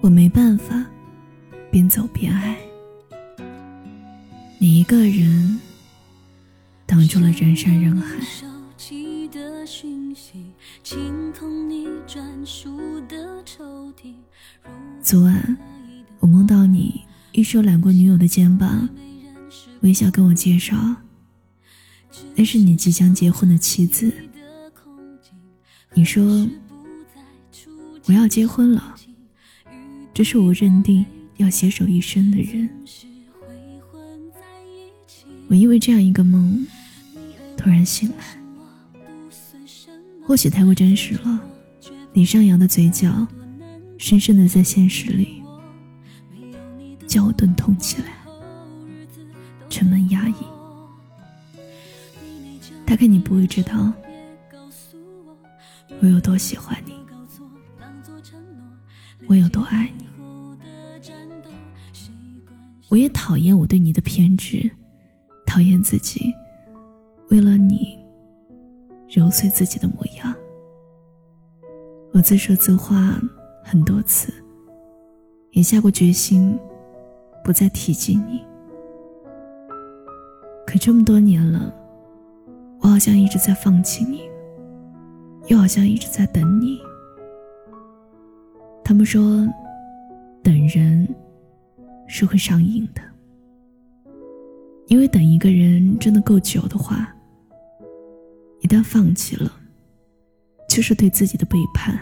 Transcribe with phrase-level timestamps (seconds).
[0.00, 0.84] 我没办法
[1.70, 2.56] 边走边爱，
[4.58, 5.60] 你一个人
[6.84, 8.18] 挡住了人山人海。
[15.00, 15.56] 昨晚
[16.18, 18.88] 我梦到你一手揽过女友的肩膀，
[19.82, 20.76] 微笑跟我介绍，
[22.34, 24.12] 那是你即将结婚的妻子。
[25.94, 26.48] 你说
[28.06, 28.94] 我要结婚了。
[30.14, 31.04] 这是我认定
[31.38, 32.68] 要携手一生的人。
[35.48, 36.66] 我因为这样一个梦，
[37.56, 38.38] 突然醒来。
[40.24, 41.40] 或许太过真实了，
[42.12, 43.26] 你上扬的嘴角，
[43.98, 45.42] 深深的在现实里，
[47.06, 48.12] 叫我钝痛起来，
[49.68, 50.34] 沉闷压抑。
[52.92, 53.90] 大概你不会知道，
[56.02, 56.92] 我有多喜欢你，
[59.26, 60.06] 我有多爱你。
[62.90, 64.70] 我也讨厌我对你的偏执，
[65.46, 66.34] 讨厌自己
[67.30, 67.98] 为了你
[69.08, 70.34] 揉碎自己的模样。
[72.12, 73.18] 我自说自话
[73.64, 74.30] 很多次，
[75.52, 76.58] 也下过决心
[77.42, 78.44] 不再提及你。
[80.66, 81.74] 可这么多年了，
[82.92, 84.22] 好像一直在放弃你，
[85.48, 86.78] 又好像一直在等你。
[88.84, 89.48] 他们说，
[90.42, 91.08] 等人。
[92.08, 93.00] 是会上瘾的，
[94.88, 97.08] 因为等一个人真的够久的话，
[98.60, 99.50] 一旦放弃了，
[100.68, 101.98] 就是对自己的背叛。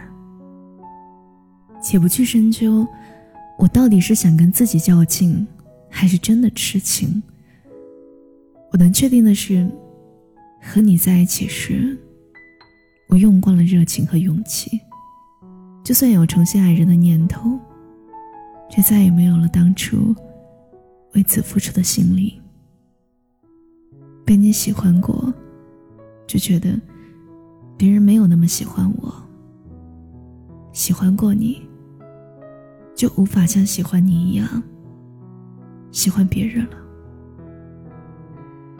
[1.80, 2.84] 且不去深究，
[3.56, 5.46] 我到底是想跟自己较劲，
[5.88, 7.22] 还是真的痴情。
[8.72, 9.70] 我能确定的是，
[10.60, 11.98] 和你在一起时，
[13.08, 14.80] 我用光了热情和勇气，
[15.82, 17.58] 就算有重新爱人的念头。
[18.72, 20.14] 却再也没有了当初
[21.14, 22.40] 为此付出的心力。
[24.24, 25.34] 被你喜欢过，
[26.24, 26.78] 就觉得
[27.76, 29.12] 别人没有那么喜欢我。
[30.72, 31.60] 喜欢过你，
[32.94, 34.62] 就无法像喜欢你一样
[35.90, 36.76] 喜欢别人了。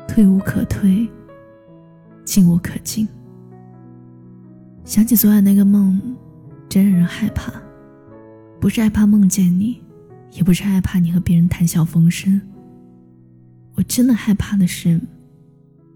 [0.07, 1.05] 退无可退，
[2.31, 3.09] 进无可进。
[4.85, 6.01] 想起昨晚那个梦，
[6.69, 7.53] 真让人害怕。
[8.61, 9.83] 不是害怕梦见你，
[10.31, 12.41] 也不是害怕你和别人谈笑风生。
[13.75, 15.01] 我真的害怕的是，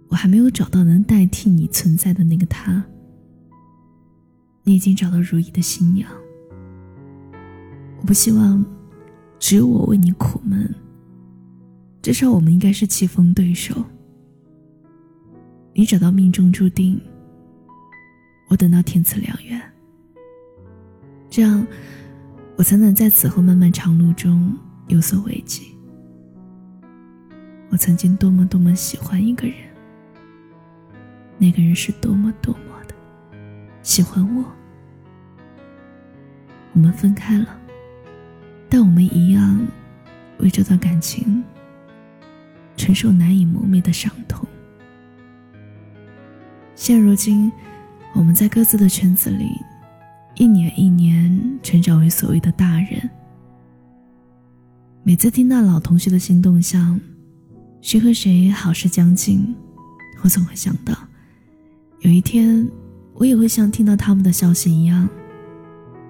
[0.09, 2.85] 我还没有找到能代替你存在的那个他。
[4.65, 6.11] 你已经找到如意的新娘，
[8.01, 8.65] 我不希望
[9.39, 10.69] 只有我为你苦闷。
[12.03, 13.85] 至少我们应该是棋逢对手。
[15.75, 17.01] 你找到命中注定，
[18.49, 19.61] 我等到天赐良缘。
[21.29, 21.67] 这样。
[22.57, 25.61] 我才能在此后漫漫长路中有所慰藉。
[27.69, 29.57] 我曾经多么多么喜欢一个人，
[31.37, 32.95] 那个人是多么多么的
[33.83, 34.45] 喜欢我。
[36.75, 37.59] 我们分开了，
[38.71, 39.61] 但我们一样
[40.39, 41.43] 为这段感情
[42.77, 44.47] 承受难以磨灭的伤痛。
[46.77, 47.51] 现如今，
[48.15, 49.61] 我们在各自的圈子里。
[50.35, 53.09] 一年一年成长为所谓的大人。
[55.05, 57.01] 每次听到老同学的新动向，
[57.81, 59.55] 谁和谁好事将近，
[60.25, 60.93] 我总会想到，
[62.01, 62.69] 有一天
[63.13, 65.09] 我也会像听到他们的消息一样，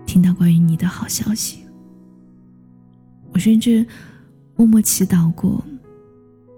[0.06, 1.58] 听到关于你的好消息。
[3.34, 3.86] 我甚至
[4.56, 5.62] 默默祈祷过，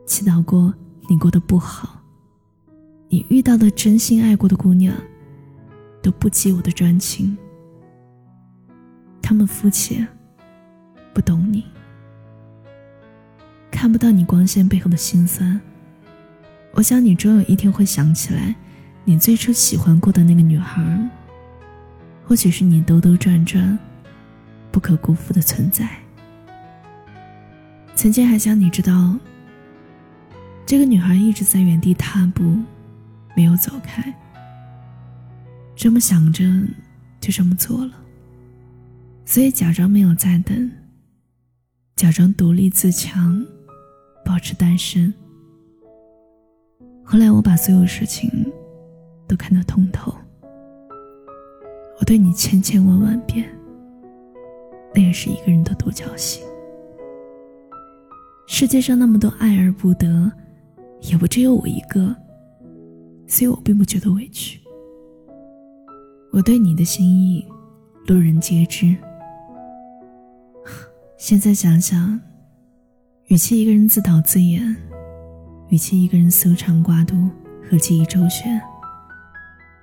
[0.06, 0.73] 祈祷过
[1.11, 1.96] 你过得不好，
[3.09, 4.94] 你遇到的真心爱过的姑娘，
[6.03, 7.37] 都不及我的专情。
[9.22, 10.06] 他们肤浅，
[11.15, 11.65] 不懂你，
[13.71, 15.61] 看不到你光鲜背后的辛酸。
[16.72, 18.55] 我想你终有一天会想起来，
[19.05, 21.11] 你最初喜欢过的那个女孩，
[22.25, 23.79] 或许是你兜兜转转
[24.70, 25.88] 不可辜负的存在。
[27.94, 29.17] 曾经还想你知道，
[30.67, 32.58] 这个女孩一直在原地踏步，
[33.37, 34.12] 没有走开。
[35.77, 36.43] 这么想着，
[37.21, 37.93] 就这么做了。
[39.27, 40.71] 所以假装没有在等，
[41.97, 43.44] 假装独立自强，
[44.25, 45.12] 保持单身。
[47.05, 48.31] 后来我把所有事情
[49.29, 50.12] 都看得通透。
[51.99, 53.49] 我对你千千万万遍，
[54.94, 56.43] 那也是一个人的独角戏。
[58.47, 60.31] 世界上那么多爱而不得，
[61.00, 62.15] 也不只有我一个
[63.26, 64.61] 所以我并不觉得委屈。
[66.32, 67.46] 我对你的心意，
[68.06, 68.96] 路人皆知。
[71.17, 72.20] 现在想想，
[73.28, 74.76] 与其一个人自导自演，
[75.69, 77.17] 与其一个人搜肠刮肚
[77.69, 78.61] 和记忆周旋，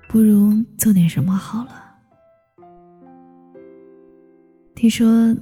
[0.07, 1.81] 不如做点什么好了。
[4.75, 5.36] 听说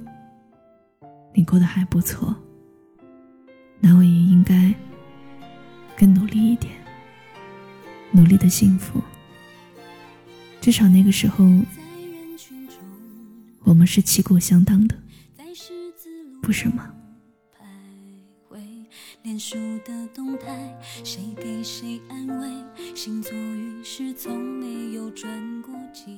[1.34, 2.34] 你过得还不错，
[3.80, 4.72] 那我也应该
[5.96, 6.72] 更努力一点，
[8.12, 9.00] 努力的幸福。
[10.60, 11.44] 至少那个时候，
[13.64, 14.94] 我们是旗鼓相当的，
[16.40, 16.90] 不是吗？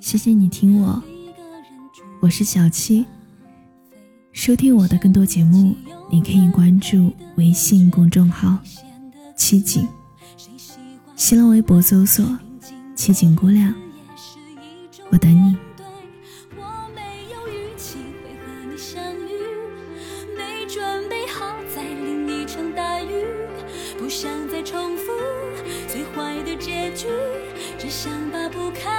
[0.01, 1.03] 谢谢你听我，
[2.21, 3.07] 我是小七。
[4.33, 5.77] 收听我的更多节目，
[6.11, 8.59] 你可以关注微信公众号
[9.37, 9.87] “七景”，
[11.27, 12.23] 新浪微博搜索
[12.95, 13.75] “七景姑娘”。
[15.09, 15.57] 我等你。
[16.55, 16.63] 我
[16.95, 17.01] 没
[17.33, 19.33] 有预期会和你相遇，
[20.37, 23.25] 没准备好再淋一场大雨，
[23.97, 25.05] 不想再重复
[25.89, 27.09] 最坏的结局，
[27.79, 28.93] 只想把不堪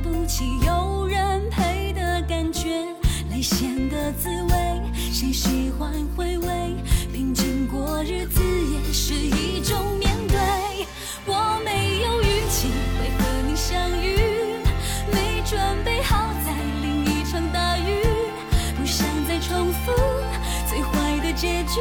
[0.00, 2.86] 不起有人陪的感觉，
[3.30, 4.80] 泪咸的滋味，
[5.12, 6.46] 谁喜欢回味？
[7.12, 10.36] 平静过日子也是一种面对。
[11.26, 12.68] 我没有预期
[12.98, 14.16] 会和你相遇，
[15.12, 16.52] 没准备好再
[16.82, 18.02] 淋一场大雨，
[18.76, 19.92] 不想再重复
[20.68, 21.80] 最坏的结局，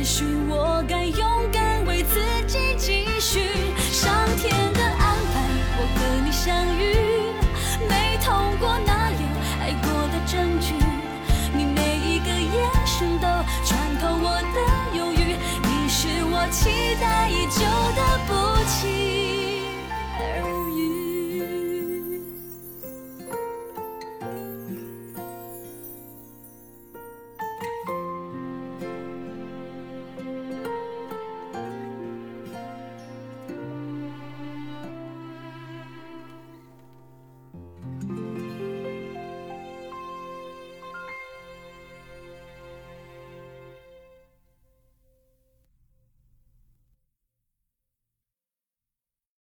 [0.00, 3.50] 也许我该勇敢为自己继续。
[3.92, 5.44] 上天的安排，
[5.76, 6.96] 我和你相遇，
[7.86, 9.20] 没痛过哪有
[9.60, 10.72] 爱过的证据？
[11.52, 13.28] 你每一个眼神都
[13.62, 15.36] 穿透我的忧郁，
[15.68, 17.69] 你是我期待已久。